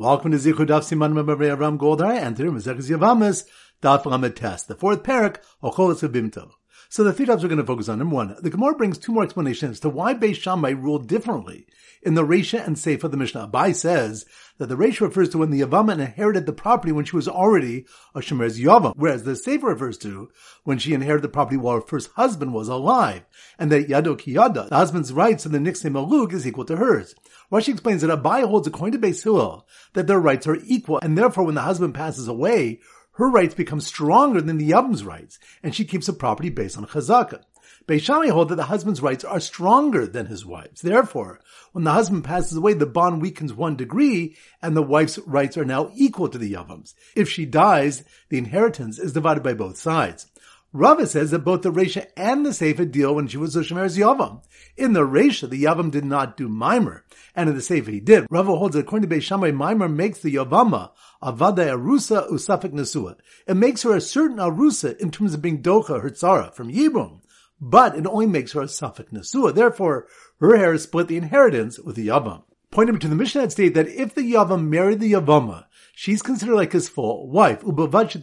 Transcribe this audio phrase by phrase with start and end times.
[0.00, 3.44] Welcome to Zichud Daf Siman Memorei Aram Goldar and today Mazeches Yevamos
[3.82, 6.52] Daf Lamed Tes, the fourth parak Ocholas Bimto.
[6.92, 8.00] So the three topics we're going to focus on.
[8.00, 11.68] Number one, the Gemara brings two more explanations to why Beis Shammai ruled differently
[12.02, 13.46] in the Resha and Seif of the Mishnah.
[13.46, 14.26] Abai says
[14.58, 17.86] that the Resha refers to when the Yavama inherited the property when she was already
[18.12, 20.32] a Shemer's Yavam, whereas the Seif refers to
[20.64, 23.22] when she inherited the property while her first husband was alive,
[23.56, 27.14] and that Yado Kiyada, the husband's rights in the Nixne Malug, is equal to hers.
[27.52, 31.16] Rashi explains that Abai holds according to Beis Hillel that their rights are equal, and
[31.16, 32.80] therefore when the husband passes away,
[33.12, 36.86] her rights become stronger than the Yavam's rights, and she keeps the property based on
[36.86, 37.42] Chazaka.
[37.86, 40.80] Beis Shammai hold that the husband's rights are stronger than his wife's.
[40.80, 41.40] Therefore,
[41.72, 45.64] when the husband passes away, the bond weakens one degree, and the wife's rights are
[45.64, 46.94] now equal to the Yavam's.
[47.16, 50.26] If she dies, the inheritance is divided by both sides.
[50.72, 53.98] Rava says that both the Resha and the Seifa deal when she was a Shemer's
[53.98, 54.44] Yavam.
[54.76, 58.26] In the Resha, the Yavam did not do Mimer, and in the Seifa he did.
[58.30, 63.16] Rava holds that according to Beis Shammai, Mimer makes the Yavama Avada Arusa Usafik Nesua.
[63.48, 67.20] It makes her a certain Arusa in terms of being Docha, her tzara, from Yibum.
[67.60, 69.52] But it only makes her a Safik Nesua.
[69.52, 70.06] Therefore,
[70.38, 72.44] her hair split the inheritance with the Yavam.
[72.70, 75.64] Point number two, the Mishnah had stated that if the Yavam married the Yavama,
[76.00, 78.14] she's considered like his full wife, except that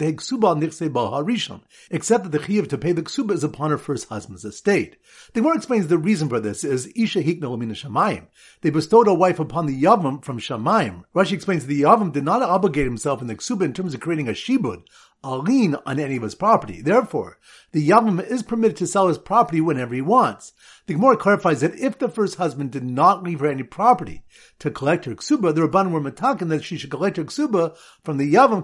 [2.31, 4.97] the chiyuv to pay the ksuba is upon her first husband's estate.
[5.33, 8.29] The Gemara explains the reason for this is Isha hikna lamina shamayim.
[8.61, 11.03] They bestowed a wife upon the Yavam from Shamayim.
[11.15, 13.99] Rashi explains that the Yavam did not obligate himself in the ksuba in terms of
[13.99, 14.81] creating a shibud,
[15.23, 16.81] a lien on any of his property.
[16.81, 17.37] Therefore,
[17.71, 20.53] the Yavam is permitted to sell his property whenever he wants.
[20.85, 24.23] The Gemara clarifies that if the first husband did not leave her any property
[24.59, 28.17] to collect her ksuba, the Rabban were matakin that she should collect her ksuba from
[28.17, 28.63] the Yavam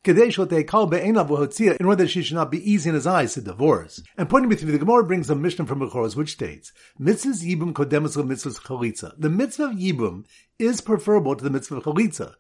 [1.80, 4.02] in order that she should not be easy in his eyes to divorce.
[4.18, 7.74] And pointing me through, the Gemara brings a Mishnah from Bechoros which states, Mitzvahs Yibum
[7.74, 9.14] kodemus mitzvahs chalitza.
[9.18, 10.26] The mitzvah of Yibum
[10.60, 12.36] is preferable to the mitzvah of chalitza.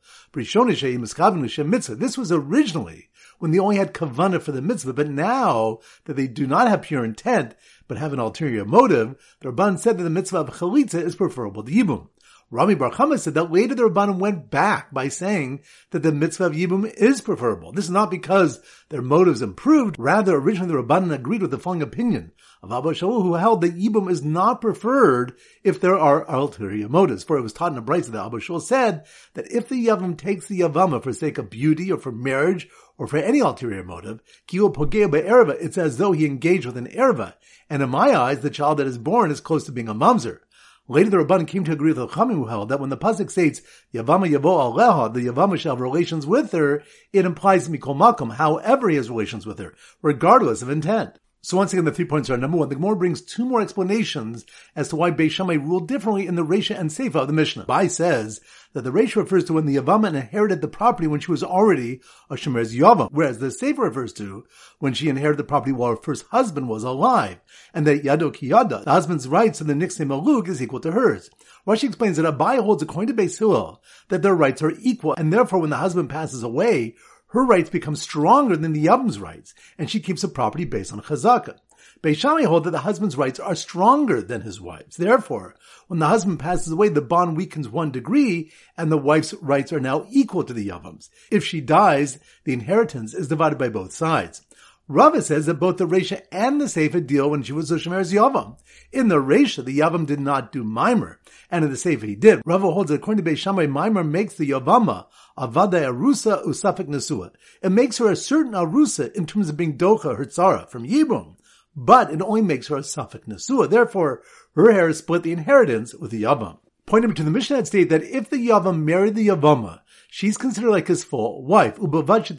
[1.99, 3.09] This was originally
[3.43, 6.81] when they only had kavana for the mitzvah, but now that they do not have
[6.81, 7.53] pure intent,
[7.89, 11.61] but have an ulterior motive, the Rabban said that the mitzvah of chalitza is preferable
[11.61, 12.07] to yibum.
[12.53, 16.45] Rami Bar Chama said that later the Rabbanim went back by saying that the mitzvah
[16.45, 17.71] of Yibum is preferable.
[17.71, 21.81] This is not because their motives improved, rather originally the Rabbanim agreed with the following
[21.81, 22.31] opinion
[22.61, 27.23] of Abba Shaul who held that Yibum is not preferred if there are ulterior motives.
[27.23, 30.15] For it was taught in a Brisa that Abba Shaul said that if the Yavam
[30.15, 32.69] takes the Yavama for sake of beauty or for marriage
[32.99, 34.21] or for any ulterior motive,
[34.51, 37.33] it's as though he engaged with an erva.
[37.67, 40.41] And in my eyes, the child that is born is close to being a mamzer.
[40.89, 43.31] Later, the Rabban came to agree with the Chachamim who held that when the pasuk
[43.31, 43.61] states
[43.93, 46.83] Yavama Yavo Aleha, the Yavama shall have relations with her,
[47.13, 51.19] it implies Mikol Makom, however he has relations with her, regardless of intent.
[51.45, 52.69] So once again, the three points are number one.
[52.69, 54.45] The Gemara brings two more explanations
[54.77, 57.65] as to why Beis Shammai ruled differently in the Resha and Seifa of the Mishnah.
[57.65, 58.39] Bai says
[58.71, 61.99] that the Resha refers to when the Yavama inherited the property when she was already
[62.29, 64.45] a Shemer's Yavam, whereas the Seifa refers to
[64.79, 67.41] when she inherited the property while her first husband was alive,
[67.73, 71.29] and that Yado Kiyada, the husband's rights in the Nixne Malug, is equal to hers.
[71.67, 75.33] Rashi explains that Abai holds according to Beis Hillel that their rights are equal, and
[75.33, 76.95] therefore when the husband passes away,
[77.33, 81.01] her rights become stronger than the Yavam's rights, and she keeps the property based on
[81.01, 81.57] Chazaka.
[82.03, 84.97] Beis Shammai hold that the husband's rights are stronger than his wife's.
[84.97, 85.55] Therefore,
[85.87, 89.79] when the husband passes away, the bond weakens one degree, and the wife's rights are
[89.79, 91.09] now equal to the Yavam's.
[91.31, 94.43] If she dies, the inheritance is divided by both sides.
[94.89, 98.11] Rava says that both the Resha and the Seifa deal when she was a Shemer's
[98.11, 98.57] Yavam.
[98.91, 102.41] In the Resha, the Yavam did not do Mimer, and in the Seifa he did.
[102.45, 105.05] Rava holds that according to Beis Shammai, Mimer makes the Yavama
[105.37, 107.31] Avada Arusa Usafik Nesua.
[107.61, 111.37] It makes her a certain Arusa in terms of being Docha, her tzara, from Yibum.
[111.75, 113.69] But it only makes her a Safik Nesua.
[113.69, 114.21] Therefore,
[114.55, 116.57] her hair is split the inheritance with the Yavam.
[116.85, 119.79] Pointing to the Mishnah had stated that if the Yavam married the Yavama,
[120.13, 122.29] she's considered like his full wife, except that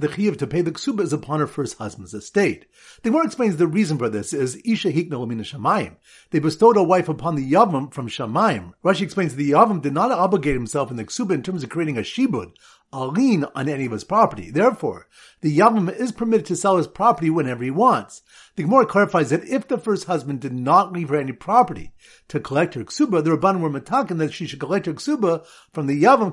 [0.00, 2.64] the chiyuv to pay the ksuba is upon her first husband's estate.
[3.02, 5.96] The Gemara explains the reason for this is Isha hikna lamina shamayim.
[6.30, 8.72] They bestowed a wife upon the Yavam from Shamayim.
[8.82, 11.68] Rashi explains that the Yavam did not obligate himself in the ksuba in terms of
[11.68, 12.54] creating a shibud,
[12.94, 14.50] a lien on any of his property.
[14.50, 15.08] Therefore,
[15.40, 18.22] the Yavam is permitted to sell his property whenever he wants.
[18.56, 21.92] The Gemara clarifies that if the first husband did not leave her any property
[22.28, 25.88] to collect her ksuba, the Rabban were matakin that she should collect her ksuba from
[25.88, 26.32] the Yavam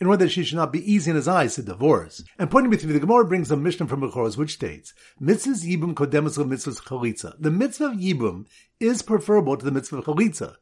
[0.00, 2.24] in order that she should not be easy in his eyes to divorce.
[2.38, 5.94] And pointing me through, the Gemara brings a Mishnah from Bechoros which states, Mitzvahs Yibum
[5.94, 7.34] kodemus mitzvahs chalitza.
[7.38, 8.46] The mitzvah of Yibum
[8.82, 10.56] is preferable to the mitzvah of chalitza.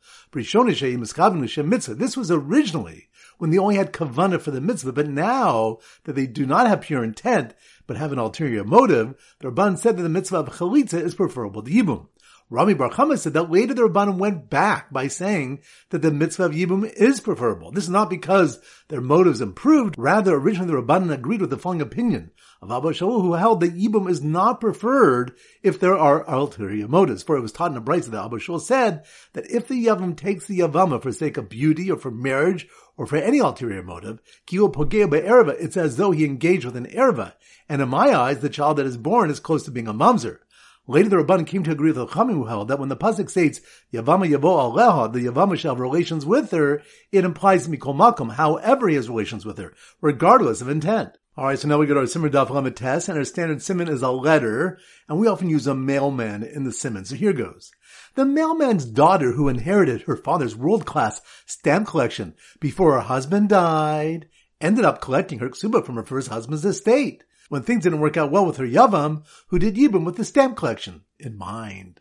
[1.98, 3.08] This was originally
[3.38, 6.82] when they only had kavana for the mitzvah, but now that they do not have
[6.82, 7.54] pure intent,
[7.86, 11.62] but have an ulterior motive, the Rabban said that the mitzvah of chalitza is preferable
[11.62, 12.08] to yibum.
[12.52, 15.60] Rami Bar Chama said that later the Rabbanim went back by saying
[15.90, 17.70] that the mitzvah of Yibum is preferable.
[17.70, 18.58] This is not because
[18.88, 23.22] their motives improved, rather originally the Rabbanim agreed with the following opinion of Abba Shaul
[23.22, 25.32] who held that Yibum is not preferred
[25.62, 27.22] if there are ulterior motives.
[27.22, 29.04] For it was taught in a Brisa that Abba Shaul said
[29.34, 33.06] that if the Yavam takes the Yavama for sake of beauty or for marriage or
[33.06, 34.18] for any ulterior motive,
[34.50, 37.34] it's as though he engaged with an erva.
[37.68, 40.38] And in my eyes, the child that is born is close to being a mamzer.
[40.86, 43.30] Later, the Rabban came to agree with the Chachamim who held that when the pasuk
[43.30, 43.60] states
[43.92, 46.82] Yavama Yavo Aleha, the Yavama shall have relations with her,
[47.12, 51.16] it implies Mikol Makom, however he has relations with her, regardless of intent.
[51.38, 53.88] Alright, so now we go to our Simmer Daf Lamed Tes, and our standard simon
[53.88, 54.78] is a letter,
[55.08, 57.04] and we often use a mailman in the simon.
[57.04, 57.70] So here goes.
[58.16, 64.28] The mailman's daughter who inherited her father's world-class stamp collection before her husband died,
[64.60, 68.30] ended up collecting her ksuba from her first husband's estate when things didn't work out
[68.30, 72.00] well with her Yavam, who did Yibum with the stamp collection in mind.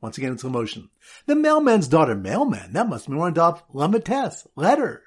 [0.00, 0.88] Once again, it's motion.
[1.26, 5.02] The mailman's daughter, mailman, that must be one of Lamed Tes, letter.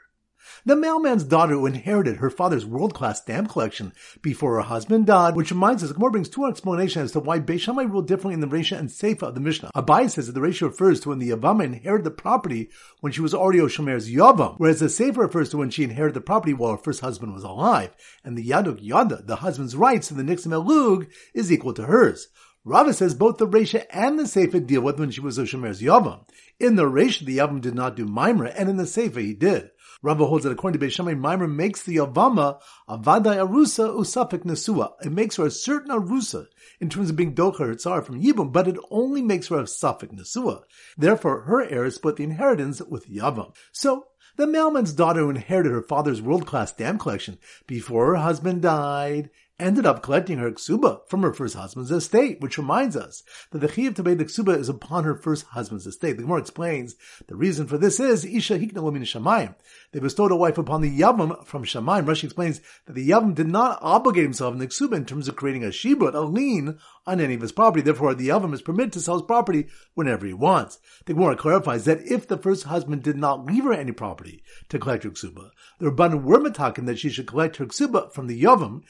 [0.65, 5.51] The mailman's daughter who inherited her father's world-class stamp collection before her husband died, which
[5.51, 8.77] reminds us, the brings two explanations as to why Beis ruled differently in the Resha
[8.77, 9.71] and Seifa of the Mishnah.
[9.75, 13.21] Abai says that the ratio refers to when the Yavama inherited the property when she
[13.21, 16.71] was already Oshomer's Yavam, whereas the Seifa refers to when she inherited the property while
[16.71, 20.51] her first husband was alive, and the Yaduk Yada, the husband's rights in the Nixim
[20.51, 22.27] Elug, is equal to hers.
[22.63, 26.27] Rava says both the Resha and the Seifa deal with when she was Oshomer's Yavam.
[26.59, 29.71] In the Resha, the Yavam did not do Maimra, and in the Seifa, he did.
[30.03, 34.43] Rava holds that according to Beis Shammai, Maimer makes the Yavama a Vadai Arusa Usapik
[34.43, 34.93] Nesua.
[35.05, 36.47] It makes her a certain Arusa
[36.79, 40.11] in terms of being Docha Hitzar from Yibum, but it only makes her a Safik
[40.11, 40.63] Nesua.
[40.97, 43.53] Therefore, her heirs split the inheritance with Yavam.
[43.71, 44.07] So,
[44.37, 47.37] the mailman's daughter who inherited her father's world-class stamp collection
[47.67, 49.29] before her husband died
[49.61, 53.71] ended up collecting her ksuba from her first husband's estate, which reminds us that the
[53.71, 56.17] chiv to pay the ksuba is upon her first husband's estate.
[56.17, 56.95] The Gemara explains
[57.27, 59.55] the reason for this is isha hikna lomin shamayim.
[59.91, 62.05] They bestowed a wife upon the yavam from shamayim.
[62.05, 65.35] Rashi explains that the yavam did not obligate himself in the ksuba in terms of
[65.35, 67.83] creating a shibut, a lien on any of his property.
[67.83, 70.79] Therefore, the yavam is permitted to sell his property whenever he wants.
[71.05, 74.79] The Gemara clarifies that if the first husband did not leave her any property to
[74.79, 78.83] collect her ksuba, the Rabbanim were that she should collect her ksuba from the yavam,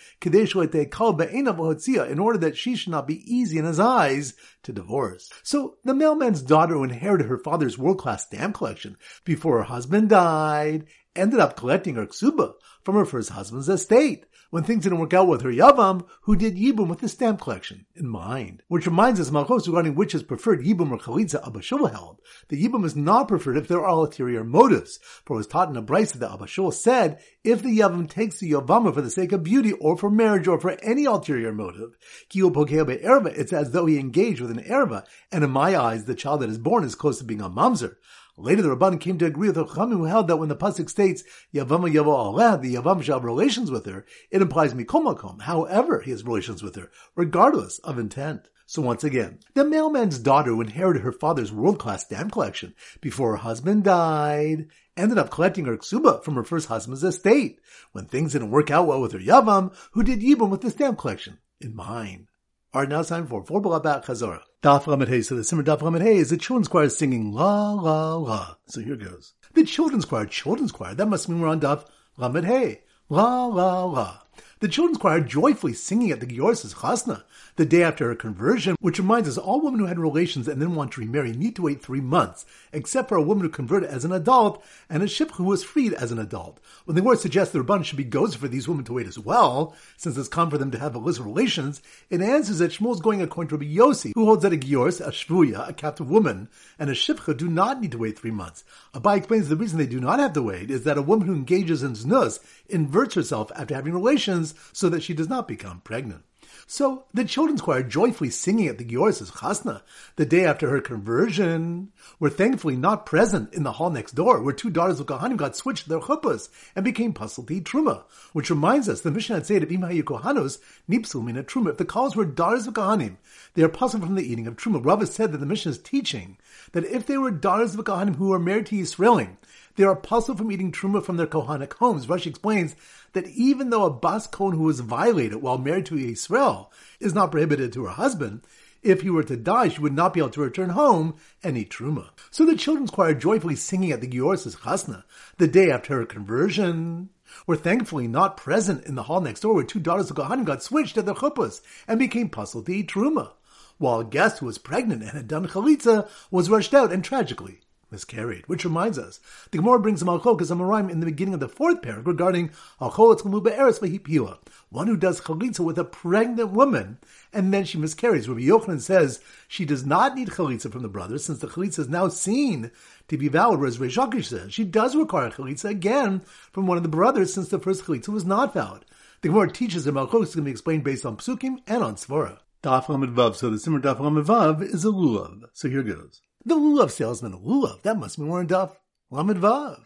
[0.67, 5.31] in order that she should not be easy in his eyes to divorce.
[5.43, 10.85] So the mailman's daughter inherited her father's world-class stamp collection before her husband died
[11.15, 12.53] ended up collecting her ksuba
[12.83, 16.57] from her first husband's estate when things didn't work out with her Yavam, who did
[16.57, 18.61] Yibum with the stamp collection in mind.
[18.67, 22.21] Which reminds us, Malchus, regarding which is preferred, Yibum or Chalitza, Abba Shaul held.
[22.49, 24.99] The Yibum is not preferred if there are ulterior motives.
[25.25, 28.39] For it was taught in a brisa that Abba Shaul said, if the Yavam takes
[28.39, 31.91] the Yavama for the sake of beauty or for marriage or for any ulterior motive,
[32.35, 36.41] erba, it's as though he engaged with an erva, and in my eyes, the child
[36.41, 37.95] that is born is close to being a mamzer.
[38.41, 40.89] Later, the Rabban came to agree with the Chachamim who held that when the pasuk
[40.89, 41.23] states
[41.53, 45.41] Yavama Yavo Aleh, the Yavam shall have relations with her, it implies Mikomakom.
[45.41, 48.49] However, he has relations with her, regardless of intent.
[48.65, 53.43] So once again, the mailman's daughter who inherited her father's world-class stamp collection before her
[53.43, 54.67] husband died,
[54.97, 57.59] ended up collecting her ksuba from her first husband's estate
[57.91, 60.97] when things didn't work out well with her Yavam, who did Yibum with the stamp
[60.97, 62.30] collection in mind.
[62.73, 64.43] Alright, now it's time for four Balabak Chazorah.
[64.63, 65.21] Daf Lamed Hey.
[65.23, 68.55] So the Simmer Daf Lamed Hey is the children's choir singing La La La.
[68.67, 69.33] So here goes.
[69.53, 70.95] The children's choir, children's choir.
[70.95, 71.83] That must mean we're on Daf
[72.15, 72.77] Lamed.
[73.09, 74.19] La La La.
[74.61, 77.23] The children's choir joyfully singing at the Gior's Chasna
[77.55, 80.75] the day after her conversion, which reminds us all women who had relations and then
[80.75, 84.05] want to remarry need to wait three months, except for a woman who converted as
[84.05, 86.59] an adult and a ship who was freed as an adult.
[86.85, 89.17] When the word suggests the Rabban should be goes for these women to wait as
[89.17, 93.01] well, since it's common for them to have illicit relations, it answers that Shmuel is
[93.01, 96.49] going according to Rabbi Yossi, who holds that a giors, a shvuya, a captive woman,
[96.77, 98.63] and a shipcha do not need to wait three months.
[98.93, 101.33] Abai explains the reason they do not have to wait is that a woman who
[101.33, 102.39] engages in znus
[102.69, 106.23] inverts herself after having relations so that she does not become pregnant.
[106.67, 109.81] So the children's choir joyfully singing at the Gior's chasna
[110.15, 114.53] the day after her conversion were thankfully not present in the hall next door, where
[114.53, 118.03] two daughters of Kohanim got switched their chuppahs and became puzzled to truma.
[118.33, 121.85] Which reminds us, the Mishnah had said, if Imahayu Kohanos nipsul mina truma, if the
[121.85, 123.17] calls were daughters of Kohanim,
[123.53, 124.83] they are puzzled from the eating of truma.
[124.83, 126.37] Rava said that the Mishnah is teaching
[126.71, 129.37] that if they were daughters of Kohanim who were married to Yisraelim,
[129.75, 132.07] they are puzzled from eating truma from their Kohanic homes.
[132.07, 132.75] Rashi explains
[133.13, 137.31] that even though a bas kohen who was violated while married to Israel is not
[137.31, 138.41] prohibited to her husband,
[138.83, 141.69] if he were to die, she would not be able to return home and eat
[141.69, 142.09] truma.
[142.31, 145.03] So the children's choir joyfully singing at the Gior's chasna
[145.37, 147.09] the day after her conversion
[147.45, 150.63] were thankfully not present in the hall next door where two daughters of Kohanim got
[150.63, 153.33] switched at their chuppas and became puzzled to eat truma.
[153.77, 157.59] while a guest who was pregnant and had done chalitza was rushed out and tragically
[157.91, 158.47] miscarried.
[158.47, 159.19] Which reminds us,
[159.51, 162.07] the Gemara brings a malchok as a marime in the beginning of the fourth parak
[162.07, 166.97] regarding one who does chalitza with a pregnant woman
[167.33, 168.27] and then she miscarries.
[168.27, 171.89] Rabbi Yochanan says she does not need chalitza from the brother since the chalitza is
[171.89, 172.71] now seen
[173.07, 176.21] to be valid, whereas Reish Lakish says she does require chalitza again
[176.51, 178.85] from one of the brothers since the first chalitza was not valid.
[179.21, 182.39] The Gemara teaches that going to be explained based on psukim and on svara.
[182.63, 183.35] Daf Vav.
[183.35, 185.43] So the Simmer Daf Vav is a lulav.
[185.53, 186.21] So here goes.
[186.43, 188.71] The lulav salesman, lulav, that must be more in Daf
[189.11, 189.83] Lamed Vav.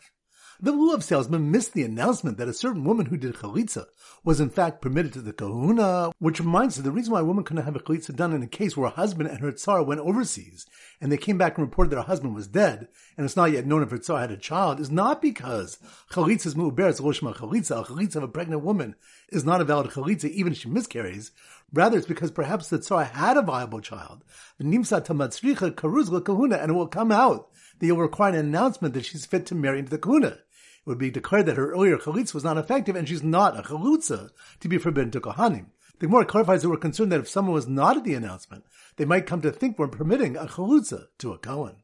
[0.61, 3.87] The lulav salesman missed the announcement that a certain woman who did chalitza
[4.23, 7.43] was in fact permitted to the kahuna, which reminds us the reason why a woman
[7.43, 9.99] couldn't have a chalitza done in a case where a husband and her tsar went
[9.99, 10.65] overseas
[11.01, 13.65] and they came back and reported that her husband was dead and it's not yet
[13.65, 15.77] known if her tsar had a child is not because
[16.13, 18.95] chalitza is mu'uberetz loshma chalitza, a chalitza of a pregnant woman
[19.29, 21.31] is not a valid chalitza even if she miscarries.
[21.73, 24.23] Rather, it's because perhaps the tsar had a viable child.
[24.57, 28.93] The Nimsa tamatzricha karuzla kahuna, and it will come out that you'll require an announcement
[28.93, 30.39] that she's fit to marry into the kahuna
[30.85, 33.63] it would be declared that her earlier chalitza was not effective and she's not a
[33.63, 34.29] chalutza
[34.59, 35.67] to be forbidden to kohanim.
[35.97, 38.65] The Gemara clarifies that we're concerned that if someone was not at the announcement,
[38.97, 41.77] they might come to think we're permitting a chalutza to a kohen.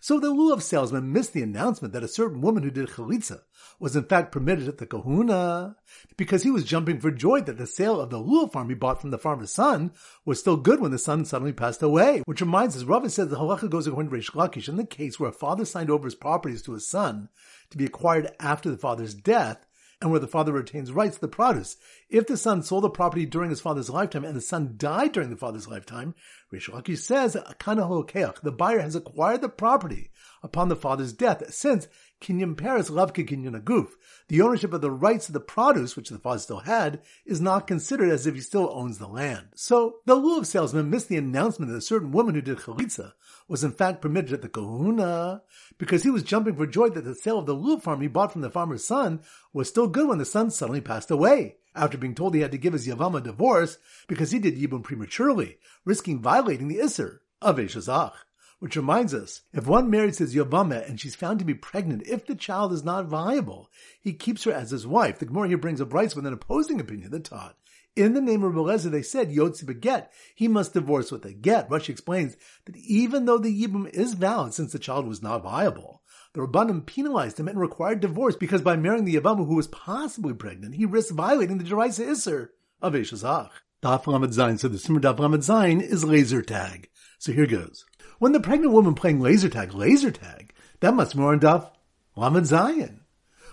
[0.00, 3.40] So the lulav salesman missed the announcement that a certain woman who did chalitza
[3.78, 5.76] was in fact permitted at the kahuna
[6.16, 9.00] because he was jumping for joy that the sale of the lulav farm he bought
[9.00, 9.92] from the farmer's son
[10.24, 12.22] was still good when the son suddenly passed away.
[12.26, 15.18] Which reminds us, Rava says the halacha goes according to Reish Lakish in the case
[15.18, 17.28] where a father signed over his properties to his son
[17.70, 19.66] to be acquired after the father's death
[20.02, 21.76] and where the father retains rights to the produce.
[22.10, 25.30] If the son sold the property during his father's lifetime and the son died during
[25.30, 26.16] the father's lifetime,
[26.52, 30.10] Reish Lakish says, the buyer has acquired the property
[30.42, 31.86] upon the father's death, since
[32.22, 33.88] Kinyan Paris Lavke Kinyan Aguf,
[34.28, 37.66] the ownership of the rights to the produce, which the father still had, is not
[37.66, 39.48] considered as if he still owns the land.
[39.56, 43.14] So, the lulav salesman missed the announcement that a certain woman who did chalitza
[43.48, 45.42] was in fact permitted at the kahuna,
[45.78, 48.32] because he was jumping for joy that the sale of the lulav farm he bought
[48.32, 49.20] from the farmer's son
[49.52, 52.58] was still good when the son suddenly passed away, after being told he had to
[52.58, 57.56] give his Yavam a divorce because he did Yibum prematurely, risking violating the Isser of
[57.56, 58.14] Eshes Ach.
[58.62, 62.26] Which reminds us, if one marries his Yavama and she's found to be pregnant, if
[62.26, 63.68] the child is not viable,
[64.00, 65.18] he keeps her as his wife.
[65.18, 67.56] The Gemara here brings a Bryce with an opposing opinion that taught.
[67.96, 71.68] In the name of Belezer, they said, Yotzi beget, he must divorce with a get.
[71.70, 76.02] Rashi explains that even though the Yibum is valid since the child was not viable,
[76.34, 80.34] the Rabbanim penalized him and required divorce because by marrying the Yavama who was possibly
[80.34, 82.50] pregnant, he risked violating the Jeraisa Isser
[82.80, 83.50] of Eshes Ach.
[83.82, 84.60] Daf Lamed Zayin.
[84.60, 86.88] So the Simmer Daf Lamed Zayin is laser tag.
[87.18, 87.84] So here goes.
[88.22, 91.68] When the pregnant woman playing laser tag, laser tag, that must on Daf
[92.14, 93.00] Lamed Zayin.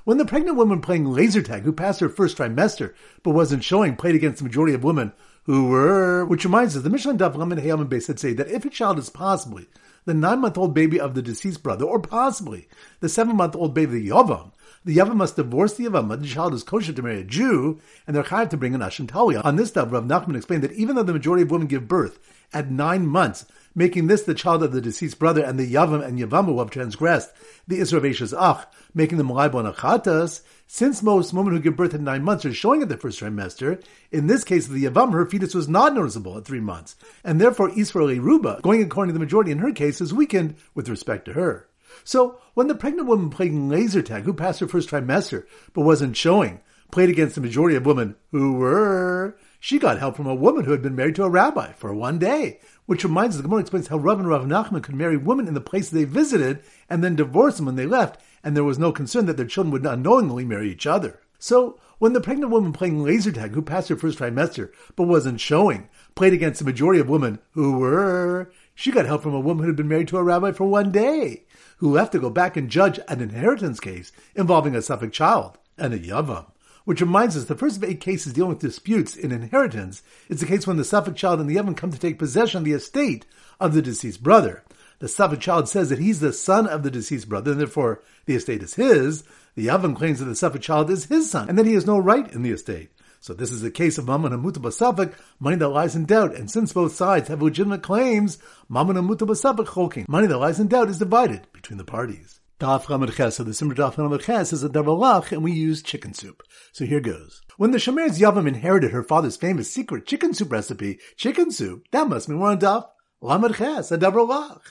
[0.04, 3.96] When the pregnant woman playing laser tag who passed her first trimester but wasn't showing
[3.96, 5.12] played against the majority of women
[5.46, 8.64] who were, which reminds us, the Mishnah Daf Lamed Hayam and Beis say that if
[8.64, 9.66] a child is possibly
[10.06, 12.68] the nine-month-old baby of the deceased brother, or possibly
[13.00, 14.52] the seven-month-old baby of the Yavam,
[14.86, 17.80] the Yavam must divorce the Yavam, but the child is kosher to marry a Jew,
[18.06, 19.44] and they're chayav to bring an Asham Talui.
[19.44, 22.20] On this stuff, Rav Nachman explained that even though the majority of women give birth
[22.54, 23.46] at nine months,
[23.80, 27.32] making this the child of the deceased brother, and the Yavam and Yavamu have transgressed.
[27.66, 32.22] The Isra Ach, making them Malaibon Achatas, since most women who give birth at nine
[32.22, 33.82] months are showing at the first trimester,
[34.12, 37.40] in this case of the Yavam, her fetus was not noticeable at three months, and
[37.40, 41.24] therefore Israeli Ruba, going according to the majority in her case, is weakened with respect
[41.26, 41.70] to her.
[42.04, 46.18] So, when the pregnant woman playing laser tag, who passed her first trimester but wasn't
[46.18, 46.60] showing,
[46.92, 50.72] played against the majority of women who were, she got help from a woman who
[50.72, 53.88] had been married to a rabbi for one day, which reminds us, the Gemara explains
[53.88, 57.16] how Rav and Rav Nachman could marry women in the places they visited and then
[57.16, 60.46] divorce them when they left, and there was no concern that their children would unknowingly
[60.46, 61.20] marry each other.
[61.40, 65.42] So, when the pregnant woman playing laser tag who passed her first trimester but wasn't
[65.42, 69.64] showing played against the majority of women who were, she got help from a woman
[69.64, 71.44] who had been married to a rabbi for one day,
[71.78, 75.94] who left to go back and judge an inheritance case involving a safek child and
[75.94, 76.46] a yavam.
[76.86, 80.46] Which reminds us, the first of eight cases dealing with disputes in inheritance is the
[80.46, 83.26] case when the safek child and the yavam come to take possession of the estate
[83.60, 84.64] of the deceased brother
[85.00, 88.36] the Safek child says that he's the son of the deceased brother, and therefore the
[88.36, 89.24] estate is his.
[89.56, 91.98] The Yavam claims that the Safek child is his son, and that he has no
[91.98, 92.92] right in the estate.
[93.22, 96.36] So this is a case of Mammon and Mutabasafik, money that lies in doubt.
[96.36, 98.38] And since both sides have legitimate claims,
[98.70, 102.39] Mammon and Mutabasafik choking, money that lies in doubt is divided between the parties.
[102.60, 103.38] Daf Ches.
[103.38, 106.44] So the Simmer Daf Ches is a Davalach, and we use chicken soup.
[106.74, 107.42] So here goes.
[107.56, 112.10] When the Shemer's Yavam inherited her father's famous secret chicken soup recipe, chicken soup, that
[112.10, 112.86] must be one Daf
[113.22, 114.62] Lamed Ches, a Davalach.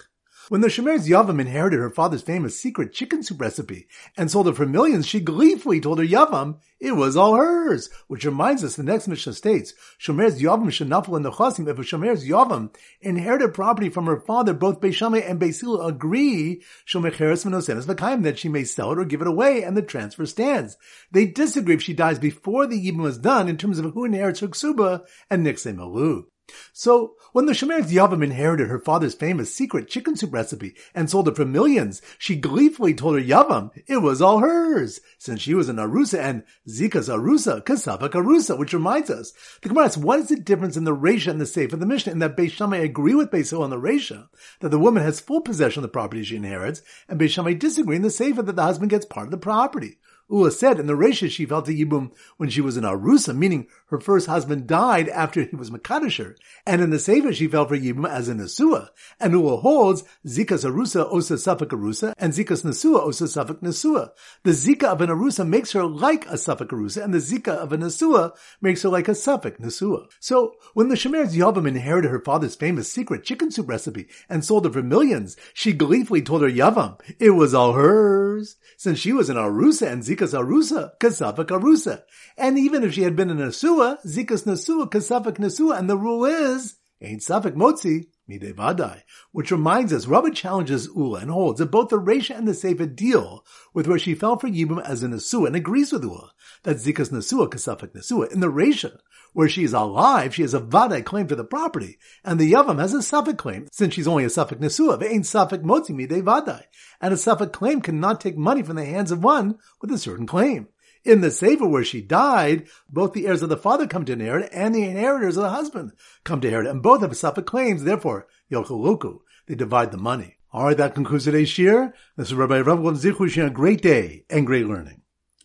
[0.48, 3.86] When the Shemer's Yavam inherited her father's famous secret chicken soup recipe
[4.16, 7.90] and sold it for millions, she gleefully told her Yavam it was all hers.
[8.06, 11.68] Which reminds us, the next Mishnah states, Shomer's Yavam shenafel in the Chasim.
[11.68, 15.86] If a Shomer's Yavam inherited property from her father, both Beis Shammai and Beis Hillel
[15.86, 19.82] agree, Shomecheres Menosenes Vakayim, that she may sell it or give it away, and the
[19.82, 20.78] transfer stands.
[21.10, 24.40] They disagree if she dies before the Yibum is done in terms of who inherits
[24.40, 26.24] her ksuba and Nixay Malu.
[26.72, 31.28] So, when the Shemer's Yavam inherited her father's famous secret chicken soup recipe and sold
[31.28, 35.68] it for millions, she gleefully told her Yavam it was all hers, since she was
[35.68, 40.28] an Arusa and Zika's Arusa, Kasavak Arusa, which reminds us, the Gemara asks, what is
[40.28, 42.78] the difference in the Resha and the Seif of the Mishnah in that Beis Shammai
[42.78, 44.28] agree with Beis on the Resha,
[44.60, 47.96] that the woman has full possession of the property she inherits, and Beis Shammai disagree
[47.96, 49.98] in the Seif that the husband gets part of the property.
[50.30, 53.66] Ula said in the Resha she felt the Yibum when she was an Arusa, meaning
[53.88, 57.76] her first husband died after he was Makadisher, and in the Seifa she fell for
[57.76, 63.00] Yibum as an Asua, and Ula holds Zikas Arusa osa Safek Arusa, and Zikas Nasua
[63.00, 64.10] osa Safek Nasua.
[64.42, 67.72] The Zika of an Arusa makes her like a Safek Arusa, and the Zika of
[67.72, 70.08] an Nasua makes her like a Safek Nasua.
[70.20, 74.66] So, when the Shemer's Yavam inherited her father's famous secret chicken soup recipe and sold
[74.66, 79.30] it for millions, she gleefully told her Yavam it was all hers, since she was
[79.30, 82.02] an Arusa and Zika Zikas Arusa, Kasafak Arusa.
[82.36, 83.40] And even if she had been an
[83.78, 89.02] Asua, Zikas Nasua, Kasafak Nasua, and the rule is, ain't safik Motzi, Mide Vadai.
[89.30, 92.92] Which reminds us, Rabbi challenges Ula and holds that both the Resha and the Seifa
[92.94, 96.32] deal with where she fell for Yibum as an Asua and agrees with Ula
[96.64, 98.32] that Zikas Nasua, Kasafak Nasua.
[98.32, 98.98] In the Resha,
[99.32, 102.80] where she is alive, she has a Vadai claim to the property, and the Yavam
[102.80, 106.64] has a Safek claim, since she's only a Safek Nesua, ain't Safek Motzi Mide Vadai.
[107.00, 110.26] And a Safek claim cannot take money from the hands of one with a certain
[110.26, 110.66] claim.
[111.04, 114.50] In the Seifa where she died, both the heirs of the father come to inherit
[114.52, 115.92] and the inheritors of the husband
[116.24, 120.38] come to inherit, and both have Safek claims, therefore, Yochuluku, they divide the money.
[120.52, 121.92] Alright, that concludes today's shir.
[122.16, 125.02] This is Rabbi Rav Zichu a great day and great learning.